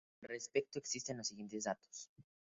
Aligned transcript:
Al 0.23 0.29
respecto 0.29 0.79
existen 0.79 1.17
los 1.17 1.27
siguientes 1.27 1.65
datos. 1.65 2.09